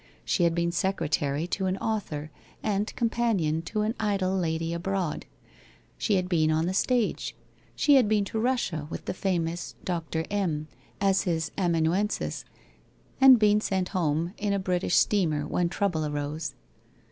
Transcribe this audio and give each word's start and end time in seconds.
She 0.25 0.45
had 0.45 0.55
been 0.55 0.71
secretary 0.71 1.45
to 1.49 1.67
an 1.67 1.77
author, 1.77 2.31
and 2.63 2.87
companion 2.95 3.61
to 3.61 3.81
an 3.81 3.93
idle 3.99 4.35
lady 4.35 4.73
abroad. 4.73 5.27
She 5.99 6.15
had 6.15 6.27
been 6.27 6.49
on 6.49 6.65
the 6.65 6.73
stage. 6.73 7.35
She 7.75 7.97
had 7.97 8.09
been 8.09 8.25
to 8.25 8.39
Eussia 8.39 8.89
with 8.89 9.05
the 9.05 9.13
famous 9.13 9.75
Dr. 9.83 10.25
M 10.31 10.67
as 10.99 11.25
his 11.25 11.51
amanuensis, 11.55 12.45
and 13.21 13.37
been 13.37 13.61
sent 13.61 13.89
home 13.89 14.33
in 14.39 14.53
a 14.53 14.57
British 14.57 14.95
steamer 14.95 15.45
when 15.45 15.69
trouble 15.69 16.03
arose. 16.03 16.55